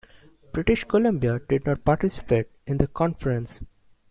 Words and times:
British 0.51 0.83
Columbia 0.83 1.39
did 1.47 1.63
not 1.67 1.85
participate 1.85 2.47
in 2.65 2.77
the 2.79 2.87
conference. 2.87 3.61